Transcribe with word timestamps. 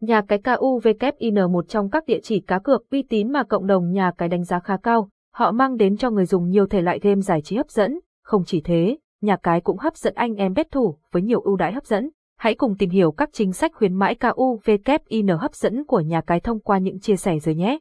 Nhà 0.00 0.22
cái 0.28 0.38
KUVKIN 0.38 1.52
một 1.52 1.68
trong 1.68 1.90
các 1.90 2.06
địa 2.06 2.20
chỉ 2.22 2.40
cá 2.40 2.58
cược 2.58 2.90
uy 2.90 3.02
tín 3.02 3.32
mà 3.32 3.42
cộng 3.42 3.66
đồng 3.66 3.92
nhà 3.92 4.12
cái 4.18 4.28
đánh 4.28 4.44
giá 4.44 4.58
khá 4.58 4.76
cao, 4.76 5.08
họ 5.34 5.52
mang 5.52 5.76
đến 5.76 5.96
cho 5.96 6.10
người 6.10 6.26
dùng 6.26 6.48
nhiều 6.48 6.66
thể 6.66 6.80
loại 6.80 6.98
game 6.98 7.20
giải 7.20 7.42
trí 7.42 7.56
hấp 7.56 7.70
dẫn, 7.70 8.00
không 8.24 8.42
chỉ 8.46 8.60
thế, 8.60 8.98
nhà 9.20 9.36
cái 9.36 9.60
cũng 9.60 9.78
hấp 9.78 9.96
dẫn 9.96 10.14
anh 10.14 10.34
em 10.34 10.52
bet 10.54 10.70
thủ 10.70 10.96
với 11.12 11.22
nhiều 11.22 11.40
ưu 11.40 11.56
đãi 11.56 11.72
hấp 11.72 11.84
dẫn. 11.84 12.10
Hãy 12.38 12.54
cùng 12.54 12.76
tìm 12.78 12.90
hiểu 12.90 13.12
các 13.12 13.28
chính 13.32 13.52
sách 13.52 13.72
khuyến 13.74 13.94
mãi 13.94 14.14
KUVKIN 14.14 15.28
hấp 15.28 15.54
dẫn 15.54 15.84
của 15.84 16.00
nhà 16.00 16.20
cái 16.20 16.40
thông 16.40 16.60
qua 16.60 16.78
những 16.78 17.00
chia 17.00 17.16
sẻ 17.16 17.38
dưới 17.38 17.54
nhé. 17.54 17.78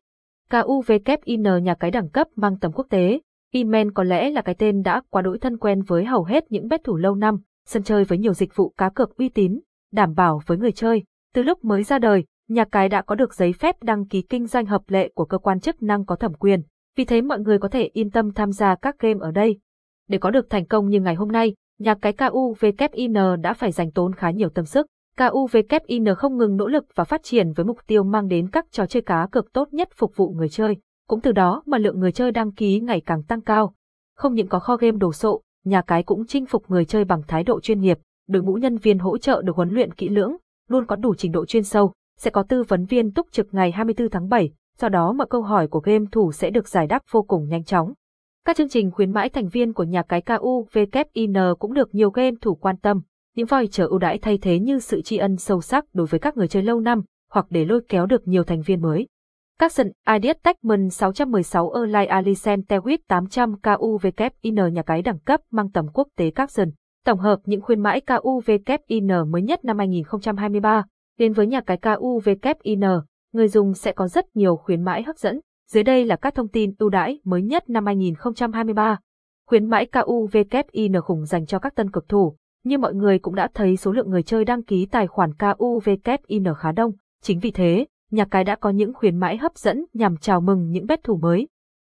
KUVKIN 0.52 1.44
nhà 1.64 1.74
cái 1.74 1.92
đẳng 1.92 2.10
cấp 2.10 2.28
mang 2.36 2.60
tầm 2.60 2.72
quốc 2.72 2.88
tế, 2.90 3.20
Imen 3.52 3.92
có 3.92 4.04
lẽ 4.04 4.30
là 4.30 4.42
cái 4.42 4.56
tên 4.56 4.82
đã 4.82 5.02
quá 5.10 5.22
đỗi 5.22 5.40
thân 5.40 5.58
quen 5.58 5.82
với 5.82 6.06
hầu 6.06 6.24
hết 6.24 6.52
những 6.52 6.68
bet 6.68 6.84
thủ 6.84 6.98
lâu 6.98 7.16
năm, 7.16 7.38
sân 7.66 7.84
chơi 7.84 8.04
với 8.04 8.18
nhiều 8.18 8.34
dịch 8.34 8.56
vụ 8.56 8.74
cá 8.78 8.90
cược 8.90 9.18
uy 9.18 9.30
tín, 9.30 9.60
đảm 9.92 10.14
bảo 10.14 10.42
với 10.46 10.58
người 10.58 10.72
chơi. 10.72 11.04
Từ 11.38 11.44
lúc 11.44 11.66
mới 11.66 11.84
ra 11.84 12.00
đời, 12.00 12.26
nhà 12.50 12.66
cái 12.66 12.90
đã 12.90 13.02
có 13.02 13.16
được 13.16 13.34
giấy 13.34 13.54
phép 13.54 13.84
đăng 13.84 14.06
ký 14.06 14.22
kinh 14.22 14.48
doanh 14.48 14.66
hợp 14.66 14.82
lệ 14.88 15.10
của 15.16 15.26
cơ 15.26 15.38
quan 15.38 15.60
chức 15.60 15.84
năng 15.84 16.06
có 16.06 16.16
thẩm 16.16 16.34
quyền, 16.34 16.62
vì 16.96 17.06
thế 17.06 17.22
mọi 17.22 17.40
người 17.40 17.60
có 17.60 17.68
thể 17.68 17.90
yên 17.94 18.12
tâm 18.12 18.32
tham 18.34 18.52
gia 18.52 18.76
các 18.76 19.00
game 19.00 19.20
ở 19.20 19.32
đây. 19.32 19.60
Để 20.08 20.18
có 20.18 20.32
được 20.32 20.50
thành 20.50 20.66
công 20.66 20.90
như 20.90 21.00
ngày 21.00 21.16
hôm 21.16 21.32
nay, 21.32 21.56
nhà 21.80 21.96
cái 22.02 22.14
KUVKIN 22.14 23.14
đã 23.42 23.54
phải 23.54 23.72
dành 23.72 23.92
tốn 23.92 24.14
khá 24.14 24.32
nhiều 24.32 24.50
tâm 24.50 24.66
sức. 24.66 24.88
KUVKIN 25.18 26.06
không 26.18 26.38
ngừng 26.38 26.58
nỗ 26.58 26.68
lực 26.68 26.86
và 26.96 27.04
phát 27.04 27.24
triển 27.24 27.54
với 27.54 27.66
mục 27.66 27.78
tiêu 27.88 28.04
mang 28.04 28.28
đến 28.28 28.50
các 28.50 28.66
trò 28.72 28.86
chơi 28.86 29.02
cá 29.02 29.28
cược 29.32 29.54
tốt 29.54 29.74
nhất 29.74 29.90
phục 29.96 30.16
vụ 30.16 30.30
người 30.38 30.50
chơi. 30.50 30.76
Cũng 31.08 31.22
từ 31.22 31.32
đó 31.32 31.64
mà 31.66 31.78
lượng 31.78 32.00
người 32.00 32.12
chơi 32.12 32.32
đăng 32.32 32.52
ký 32.52 32.80
ngày 32.80 33.02
càng 33.02 33.24
tăng 33.24 33.42
cao. 33.42 33.74
Không 34.16 34.34
những 34.34 34.48
có 34.48 34.60
kho 34.60 34.78
game 34.78 34.98
đồ 34.98 35.14
sộ, 35.14 35.42
nhà 35.66 35.82
cái 35.82 36.04
cũng 36.04 36.26
chinh 36.26 36.46
phục 36.46 36.64
người 36.72 36.86
chơi 36.86 37.06
bằng 37.06 37.22
thái 37.28 37.44
độ 37.44 37.60
chuyên 37.60 37.82
nghiệp, 37.82 37.98
đội 38.28 38.44
ngũ 38.44 38.54
nhân 38.54 38.78
viên 38.78 39.00
hỗ 39.00 39.18
trợ 39.18 39.42
được 39.42 39.56
huấn 39.56 39.70
luyện 39.70 39.94
kỹ 39.94 40.10
lưỡng, 40.10 40.38
luôn 40.68 40.86
có 40.86 40.96
đủ 40.96 41.16
trình 41.16 41.32
độ 41.32 41.46
chuyên 41.46 41.64
sâu, 41.64 41.94
sẽ 42.18 42.32
có 42.32 42.44
tư 42.44 42.64
vấn 42.64 42.86
viên 42.86 43.12
túc 43.12 43.32
trực 43.32 43.48
ngày 43.52 43.72
24 43.72 44.10
tháng 44.10 44.30
7, 44.30 44.52
do 44.80 44.90
đó 44.90 45.14
mọi 45.14 45.28
câu 45.30 45.42
hỏi 45.42 45.68
của 45.68 45.80
game 45.80 46.06
thủ 46.12 46.32
sẽ 46.32 46.50
được 46.50 46.68
giải 46.68 46.88
đáp 46.88 47.02
vô 47.12 47.22
cùng 47.22 47.48
nhanh 47.48 47.64
chóng. 47.64 47.94
Các 48.46 48.56
chương 48.56 48.70
trình 48.70 48.92
khuyến 48.92 49.12
mãi 49.12 49.30
thành 49.30 49.48
viên 49.48 49.74
của 49.74 49.84
nhà 49.84 50.04
cái 50.04 50.22
KUVKIN 50.22 51.34
cũng 51.60 51.74
được 51.74 51.96
nhiều 51.96 52.10
game 52.10 52.36
thủ 52.42 52.56
quan 52.56 52.78
tâm, 52.78 53.02
những 53.36 53.46
voucher 53.46 53.88
ưu 53.88 54.00
đãi 54.00 54.18
thay 54.18 54.38
thế 54.38 54.60
như 54.60 54.80
sự 54.80 55.02
tri 55.02 55.18
ân 55.18 55.38
sâu 55.38 55.62
sắc 55.62 55.86
đối 55.94 56.08
với 56.08 56.20
các 56.20 56.38
người 56.38 56.48
chơi 56.48 56.64
lâu 56.64 56.80
năm, 56.80 57.02
hoặc 57.32 57.46
để 57.50 57.66
lôi 57.66 57.82
kéo 57.90 58.06
được 58.06 58.28
nhiều 58.28 58.44
thành 58.44 58.62
viên 58.62 58.82
mới. 58.82 59.08
Các 59.60 59.72
sân 59.72 59.92
Ideas 60.14 60.38
Techman 60.44 60.90
616 60.90 61.74
Erlai 61.74 62.06
Alicent 62.06 62.68
Tewit 62.68 62.98
800 63.08 63.56
KUVKIN 63.62 64.56
nhà 64.74 64.82
cái 64.82 65.02
đẳng 65.02 65.20
cấp 65.20 65.42
mang 65.52 65.72
tầm 65.72 65.88
quốc 65.94 66.08
tế 66.18 66.32
các 66.32 66.52
sân. 66.52 66.72
Tổng 67.08 67.20
hợp 67.20 67.40
những 67.46 67.62
khuyến 67.62 67.80
mãi 67.80 68.02
KUVKIN 68.02 69.08
mới 69.32 69.42
nhất 69.42 69.66
năm 69.66 69.78
2023, 69.78 70.86
đến 71.20 71.34
với 71.34 71.48
nhà 71.48 71.62
cái 71.62 71.78
KUVKIN, 71.78 72.82
người 73.34 73.48
dùng 73.48 73.74
sẽ 73.74 73.92
có 73.92 74.08
rất 74.08 74.36
nhiều 74.36 74.56
khuyến 74.56 74.82
mãi 74.82 75.04
hấp 75.04 75.18
dẫn. 75.18 75.40
Dưới 75.72 75.84
đây 75.84 76.06
là 76.06 76.16
các 76.16 76.36
thông 76.36 76.48
tin 76.48 76.74
ưu 76.80 76.90
đãi 76.90 77.20
mới 77.24 77.42
nhất 77.42 77.70
năm 77.70 77.86
2023. 77.86 79.00
Khuyến 79.48 79.66
mãi 79.66 79.86
KUVKIN 79.86 81.02
khủng 81.02 81.26
dành 81.26 81.46
cho 81.46 81.60
các 81.60 81.76
tân 81.76 81.92
cực 81.92 82.10
thủ. 82.10 82.36
Như 82.64 82.78
mọi 82.78 82.94
người 82.94 83.20
cũng 83.20 83.36
đã 83.36 83.50
thấy 83.54 83.78
số 83.78 83.92
lượng 83.92 84.10
người 84.10 84.24
chơi 84.24 84.46
đăng 84.46 84.64
ký 84.64 84.86
tài 84.86 85.08
khoản 85.08 85.32
KUVKIN 85.34 86.44
khá 86.58 86.72
đông. 86.72 86.92
Chính 87.22 87.40
vì 87.40 87.52
thế, 87.52 87.86
nhà 88.12 88.26
cái 88.26 88.44
đã 88.44 88.56
có 88.56 88.70
những 88.70 88.94
khuyến 88.94 89.18
mãi 89.18 89.38
hấp 89.38 89.58
dẫn 89.58 89.86
nhằm 89.94 90.18
chào 90.18 90.42
mừng 90.42 90.72
những 90.72 90.88
bet 90.88 91.04
thủ 91.04 91.18
mới. 91.18 91.48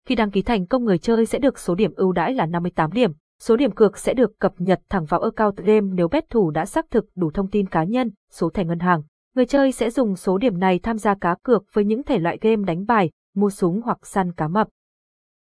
Khi 0.08 0.16
đăng 0.16 0.32
ký 0.32 0.42
thành 0.42 0.68
công 0.68 0.84
người 0.84 0.98
chơi 0.98 1.26
sẽ 1.26 1.40
được 1.40 1.60
số 1.60 1.76
điểm 1.76 1.94
ưu 1.96 2.12
đãi 2.12 2.34
là 2.34 2.46
58 2.46 2.92
điểm. 2.92 3.12
Số 3.42 3.56
điểm 3.56 3.72
cược 3.72 3.98
sẽ 3.98 4.14
được 4.14 4.40
cập 4.40 4.54
nhật 4.58 4.82
thẳng 4.90 5.06
vào 5.06 5.22
account 5.22 5.58
game 5.58 5.88
nếu 5.94 6.08
bet 6.08 6.30
thủ 6.30 6.52
đã 6.52 6.66
xác 6.66 6.92
thực 6.92 7.06
đủ 7.16 7.32
thông 7.32 7.50
tin 7.50 7.68
cá 7.68 7.84
nhân, 7.84 8.12
số 8.32 8.50
thẻ 8.50 8.66
ngân 8.66 8.80
hàng. 8.80 9.04
Người 9.36 9.46
chơi 9.46 9.72
sẽ 9.72 9.90
dùng 9.90 10.16
số 10.16 10.38
điểm 10.38 10.60
này 10.60 10.80
tham 10.80 10.98
gia 10.98 11.16
cá 11.16 11.36
cược 11.44 11.64
với 11.74 11.86
những 11.86 12.04
thể 12.04 12.20
loại 12.20 12.38
game 12.42 12.64
đánh 12.68 12.86
bài, 12.86 13.12
mua 13.36 13.50
súng 13.50 13.82
hoặc 13.82 14.08
săn 14.08 14.34
cá 14.34 14.48
mập. 14.48 14.68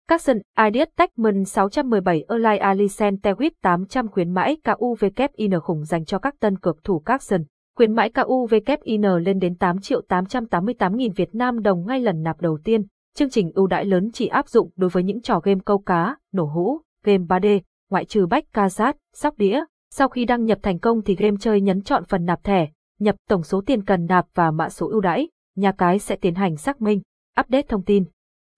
Các 0.08 0.22
sân 0.22 0.42
Ideas 0.66 0.88
Techman 0.96 1.44
617 1.44 2.24
Erlai 2.28 2.58
Alicent 2.58 3.22
Tewit 3.22 3.50
800 3.62 4.08
khuyến 4.08 4.30
mãi 4.30 4.56
KUVKIN 4.64 5.60
khủng 5.60 5.84
dành 5.84 6.04
cho 6.04 6.18
các 6.18 6.34
tân 6.40 6.58
cược 6.58 6.84
thủ 6.84 6.98
các 6.98 7.22
sân. 7.22 7.44
Khuyến 7.76 7.94
mãi 7.94 8.10
KUVKIN 8.10 9.02
lên 9.02 9.38
đến 9.38 9.56
8 9.56 9.80
triệu 9.80 10.00
888 10.08 10.96
nghìn 10.96 11.12
Việt 11.12 11.34
Nam 11.34 11.62
đồng 11.62 11.86
ngay 11.86 12.00
lần 12.00 12.22
nạp 12.22 12.40
đầu 12.40 12.58
tiên. 12.64 12.86
Chương 13.14 13.30
trình 13.30 13.50
ưu 13.54 13.66
đãi 13.66 13.84
lớn 13.84 14.10
chỉ 14.12 14.26
áp 14.26 14.48
dụng 14.48 14.70
đối 14.76 14.90
với 14.90 15.02
những 15.02 15.22
trò 15.22 15.40
game 15.40 15.60
câu 15.64 15.78
cá, 15.78 16.16
nổ 16.32 16.44
hũ, 16.44 16.80
game 17.04 17.24
3D, 17.24 17.60
ngoại 17.94 18.04
trừ 18.04 18.26
bách 18.26 18.44
ca 18.52 18.68
sát, 18.68 18.96
sóc 19.12 19.38
đĩa. 19.38 19.64
Sau 19.90 20.08
khi 20.08 20.24
đăng 20.24 20.44
nhập 20.44 20.58
thành 20.62 20.78
công 20.78 21.02
thì 21.02 21.14
game 21.14 21.36
chơi 21.40 21.60
nhấn 21.60 21.82
chọn 21.82 22.04
phần 22.04 22.24
nạp 22.24 22.44
thẻ, 22.44 22.68
nhập 23.00 23.16
tổng 23.28 23.42
số 23.42 23.62
tiền 23.66 23.84
cần 23.84 24.06
nạp 24.06 24.26
và 24.34 24.50
mã 24.50 24.68
số 24.68 24.88
ưu 24.88 25.00
đãi, 25.00 25.28
nhà 25.56 25.72
cái 25.72 25.98
sẽ 25.98 26.16
tiến 26.16 26.34
hành 26.34 26.56
xác 26.56 26.80
minh, 26.80 27.00
update 27.40 27.66
thông 27.68 27.82
tin. 27.82 28.04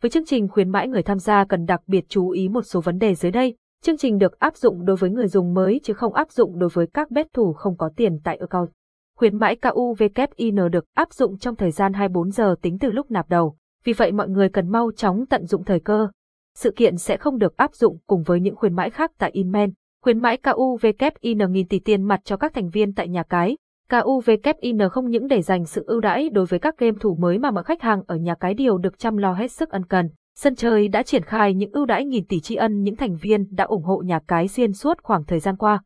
Với 0.03 0.11
chương 0.11 0.25
trình 0.25 0.49
khuyến 0.49 0.69
mãi 0.69 0.89
người 0.89 1.03
tham 1.03 1.19
gia 1.19 1.45
cần 1.45 1.67
đặc 1.67 1.81
biệt 1.87 2.05
chú 2.09 2.31
ý 2.31 2.49
một 2.49 2.63
số 2.63 2.81
vấn 2.81 2.99
đề 2.99 3.15
dưới 3.15 3.33
đây. 3.33 3.57
Chương 3.83 3.97
trình 3.97 4.19
được 4.19 4.39
áp 4.39 4.57
dụng 4.57 4.85
đối 4.85 4.97
với 4.97 5.11
người 5.11 5.29
dùng 5.29 5.55
mới 5.55 5.81
chứ 5.85 5.95
không 5.95 6.15
áp 6.15 6.31
dụng 6.31 6.59
đối 6.59 6.69
với 6.73 6.87
các 6.95 7.11
bet 7.11 7.27
thủ 7.33 7.53
không 7.53 7.77
có 7.77 7.91
tiền 7.97 8.19
tại 8.25 8.37
account. 8.37 8.71
Khuyến 9.17 9.39
mãi 9.39 9.57
KUVKIN 9.57 10.57
được 10.73 10.85
áp 10.95 11.13
dụng 11.13 11.39
trong 11.39 11.57
thời 11.57 11.71
gian 11.71 11.93
24 11.93 12.31
giờ 12.31 12.55
tính 12.63 12.79
từ 12.79 12.91
lúc 12.91 13.11
nạp 13.11 13.29
đầu, 13.29 13.57
vì 13.85 13.93
vậy 13.93 14.13
mọi 14.13 14.29
người 14.29 14.49
cần 14.49 14.69
mau 14.69 14.91
chóng 14.97 15.27
tận 15.27 15.47
dụng 15.47 15.65
thời 15.65 15.81
cơ. 15.81 16.09
Sự 16.57 16.71
kiện 16.77 16.97
sẽ 16.97 17.17
không 17.17 17.39
được 17.39 17.57
áp 17.57 17.75
dụng 17.75 17.99
cùng 18.07 18.23
với 18.23 18.41
những 18.41 18.57
khuyến 18.57 18.75
mãi 18.75 18.91
khác 18.91 19.13
tại 19.19 19.31
Inmen. 19.31 19.73
Khuyến 20.03 20.19
mãi 20.19 20.37
KUVKIN 20.37 21.53
nghìn 21.53 21.69
tỷ 21.69 21.79
tiền 21.79 22.03
mặt 22.03 22.21
cho 22.25 22.37
các 22.37 22.55
thành 22.55 22.69
viên 22.69 22.95
tại 22.95 23.09
nhà 23.09 23.23
cái, 23.23 23.57
KUVKIN 23.91 24.79
không 24.91 25.11
những 25.11 25.27
để 25.29 25.43
dành 25.43 25.65
sự 25.65 25.85
ưu 25.87 26.01
đãi 26.01 26.29
đối 26.29 26.47
với 26.47 26.59
các 26.59 26.79
game 26.79 26.97
thủ 27.01 27.17
mới 27.21 27.39
mà 27.39 27.51
mọi 27.51 27.65
khách 27.65 27.83
hàng 27.83 28.03
ở 28.07 28.17
nhà 28.17 28.35
cái 28.35 28.55
đều 28.55 28.79
được 28.79 28.99
chăm 28.99 29.17
lo 29.17 29.33
hết 29.33 29.53
sức 29.53 29.71
ân 29.71 29.85
cần. 29.85 30.09
Sân 30.37 30.55
chơi 30.55 30.89
đã 30.89 31.03
triển 31.03 31.23
khai 31.23 31.55
những 31.55 31.73
ưu 31.73 31.87
đãi 31.87 32.05
nghìn 32.05 32.25
tỷ 32.27 32.41
tri 32.41 32.55
ân 32.55 32.83
những 32.83 32.97
thành 32.97 33.17
viên 33.17 33.47
đã 33.51 33.65
ủng 33.65 33.83
hộ 33.83 34.03
nhà 34.05 34.21
cái 34.29 34.49
xuyên 34.49 34.73
suốt 34.73 35.03
khoảng 35.03 35.25
thời 35.25 35.41
gian 35.41 35.57
qua. 35.57 35.83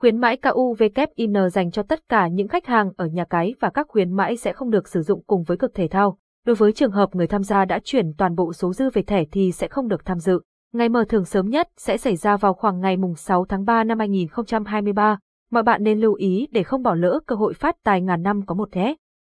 Khuyến 0.00 0.16
mãi 0.16 0.36
KUVKIN 0.36 1.50
dành 1.52 1.70
cho 1.70 1.82
tất 1.82 2.08
cả 2.08 2.28
những 2.28 2.48
khách 2.48 2.66
hàng 2.66 2.90
ở 2.96 3.06
nhà 3.06 3.24
cái 3.24 3.54
và 3.60 3.70
các 3.70 3.86
khuyến 3.88 4.12
mãi 4.12 4.36
sẽ 4.36 4.52
không 4.52 4.70
được 4.70 4.88
sử 4.88 5.02
dụng 5.02 5.22
cùng 5.26 5.42
với 5.42 5.56
cực 5.56 5.74
thể 5.74 5.88
thao. 5.88 6.18
Đối 6.46 6.56
với 6.56 6.72
trường 6.72 6.92
hợp 6.92 7.14
người 7.14 7.26
tham 7.26 7.42
gia 7.42 7.64
đã 7.64 7.80
chuyển 7.84 8.12
toàn 8.18 8.34
bộ 8.34 8.52
số 8.52 8.72
dư 8.72 8.90
về 8.90 9.02
thẻ 9.02 9.24
thì 9.32 9.52
sẽ 9.52 9.68
không 9.68 9.88
được 9.88 10.04
tham 10.04 10.18
dự. 10.18 10.40
Ngày 10.72 10.88
mở 10.88 11.04
thưởng 11.08 11.24
sớm 11.24 11.48
nhất 11.48 11.68
sẽ 11.76 11.96
xảy 11.96 12.16
ra 12.16 12.36
vào 12.36 12.54
khoảng 12.54 12.80
ngày 12.80 12.96
mùng 12.96 13.14
6 13.14 13.44
tháng 13.48 13.64
3 13.64 13.84
năm 13.84 13.98
2023 13.98 15.18
mọi 15.50 15.62
bạn 15.62 15.82
nên 15.82 16.00
lưu 16.00 16.14
ý 16.14 16.48
để 16.50 16.62
không 16.62 16.82
bỏ 16.82 16.94
lỡ 16.94 17.20
cơ 17.26 17.36
hội 17.36 17.54
phát 17.54 17.76
tài 17.84 18.00
ngàn 18.00 18.22
năm 18.22 18.46
có 18.46 18.54
một 18.54 18.68
thế. 18.72 18.96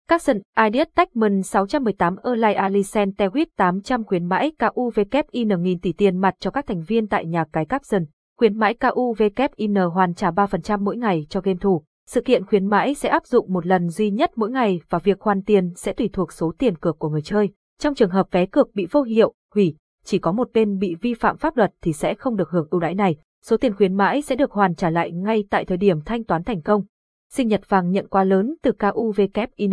Capson 0.09 0.37
Ideas 0.65 0.89
Techman 0.97 1.43
618 1.43 2.17
Erlai 2.25 2.55
Alisen 2.55 3.11
Tewit 3.11 3.47
800 3.57 4.05
khuyến 4.05 4.25
mãi 4.25 4.53
KUVKIN 4.59 5.63
nghìn 5.63 5.81
tỷ 5.81 5.93
tiền 5.93 6.19
mặt 6.19 6.35
cho 6.41 6.51
các 6.51 6.67
thành 6.67 6.83
viên 6.83 7.09
tại 7.09 7.27
nhà 7.27 7.45
cái 7.53 7.67
Capson. 7.67 8.05
Khuyến 8.39 8.59
mãi 8.59 8.75
KUVKIN 8.75 9.75
hoàn 9.75 10.15
trả 10.15 10.31
3% 10.31 10.79
mỗi 10.85 10.97
ngày 10.97 11.27
cho 11.29 11.41
game 11.41 11.59
thủ. 11.61 11.85
Sự 12.07 12.21
kiện 12.21 12.47
khuyến 12.47 12.67
mãi 12.67 12.95
sẽ 12.95 13.09
áp 13.09 13.27
dụng 13.27 13.53
một 13.53 13.67
lần 13.67 13.89
duy 13.89 14.11
nhất 14.11 14.31
mỗi 14.37 14.51
ngày 14.51 14.81
và 14.89 14.99
việc 14.99 15.21
hoàn 15.21 15.43
tiền 15.43 15.73
sẽ 15.77 15.93
tùy 15.93 16.11
thuộc 16.13 16.33
số 16.33 16.53
tiền 16.59 16.77
cược 16.77 16.99
của 16.99 17.09
người 17.09 17.23
chơi. 17.23 17.49
Trong 17.81 17.95
trường 17.95 18.11
hợp 18.11 18.27
vé 18.31 18.47
cược 18.47 18.75
bị 18.75 18.87
vô 18.91 19.03
hiệu, 19.03 19.35
hủy, 19.55 19.77
chỉ 20.05 20.19
có 20.19 20.33
một 20.33 20.51
bên 20.55 20.79
bị 20.79 20.95
vi 21.01 21.15
phạm 21.15 21.37
pháp 21.37 21.57
luật 21.57 21.73
thì 21.83 21.93
sẽ 21.93 22.15
không 22.15 22.37
được 22.37 22.51
hưởng 22.51 22.69
ưu 22.71 22.81
đãi 22.81 22.95
này 22.95 23.17
số 23.45 23.57
tiền 23.57 23.75
khuyến 23.75 23.95
mãi 23.95 24.23
sẽ 24.23 24.37
được 24.37 24.53
hoàn 24.53 24.75
trả 24.75 24.91
lại 24.91 25.13
ngay 25.13 25.45
tại 25.51 25.65
thời 25.65 25.77
điểm 25.77 26.01
thanh 26.01 26.25
toán 26.25 26.45
thành 26.45 26.63
công. 26.63 26.83
Sinh 27.31 27.49
nhật 27.49 27.69
vàng 27.69 27.91
nhận 27.91 28.09
quà 28.09 28.25
lớn 28.25 28.55
từ 28.63 28.73
KUVKIN. 28.73 29.71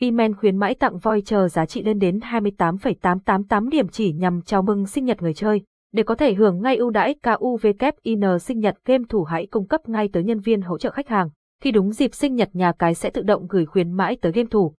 Email 0.00 0.32
khuyến 0.32 0.56
mãi 0.56 0.74
tặng 0.74 0.98
voucher 0.98 1.52
giá 1.52 1.66
trị 1.66 1.82
lên 1.82 1.98
đến 1.98 2.20
28,888 2.22 3.68
điểm 3.68 3.88
chỉ 3.88 4.12
nhằm 4.12 4.42
chào 4.42 4.62
mừng 4.62 4.86
sinh 4.86 5.04
nhật 5.04 5.22
người 5.22 5.34
chơi. 5.34 5.62
Để 5.92 6.02
có 6.02 6.14
thể 6.14 6.34
hưởng 6.34 6.62
ngay 6.62 6.76
ưu 6.76 6.90
đãi 6.90 7.14
KUVKIN 7.14 8.38
sinh 8.40 8.58
nhật 8.60 8.76
game 8.84 9.04
thủ 9.08 9.24
hãy 9.24 9.46
cung 9.46 9.66
cấp 9.66 9.88
ngay 9.88 10.08
tới 10.12 10.24
nhân 10.24 10.40
viên 10.40 10.62
hỗ 10.62 10.78
trợ 10.78 10.90
khách 10.90 11.08
hàng. 11.08 11.28
Khi 11.60 11.72
đúng 11.72 11.92
dịp 11.92 12.14
sinh 12.14 12.34
nhật 12.34 12.48
nhà 12.52 12.72
cái 12.72 12.94
sẽ 12.94 13.10
tự 13.10 13.22
động 13.22 13.46
gửi 13.48 13.66
khuyến 13.66 13.92
mãi 13.92 14.16
tới 14.20 14.32
game 14.32 14.48
thủ. 14.50 14.74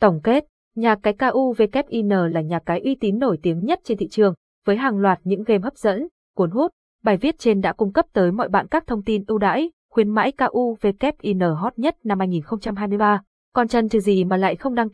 Tổng 0.00 0.20
kết, 0.24 0.44
nhà 0.74 0.94
cái 1.02 1.12
KUVKIN 1.12 2.08
là 2.08 2.40
nhà 2.40 2.58
cái 2.58 2.80
uy 2.80 2.94
tín 2.94 3.18
nổi 3.18 3.38
tiếng 3.42 3.64
nhất 3.64 3.80
trên 3.84 3.98
thị 3.98 4.08
trường, 4.08 4.34
với 4.66 4.76
hàng 4.76 4.98
loạt 4.98 5.20
những 5.24 5.44
game 5.44 5.62
hấp 5.62 5.76
dẫn, 5.76 6.08
cuốn 6.36 6.50
hút, 6.50 6.72
Bài 7.06 7.16
viết 7.16 7.38
trên 7.38 7.60
đã 7.60 7.72
cung 7.72 7.92
cấp 7.92 8.06
tới 8.12 8.32
mọi 8.32 8.48
bạn 8.48 8.66
các 8.66 8.86
thông 8.86 9.02
tin 9.02 9.24
ưu 9.26 9.38
đãi, 9.38 9.70
khuyến 9.90 10.10
mãi 10.10 10.32
KUVKIN 10.32 11.40
hot 11.40 11.78
nhất 11.78 11.96
năm 12.04 12.18
2023. 12.18 13.22
Còn 13.52 13.68
chân 13.68 13.88
trừ 13.88 14.00
gì 14.00 14.24
mà 14.24 14.36
lại 14.36 14.56
không 14.56 14.74
đăng 14.74 14.74
ký 14.74 14.84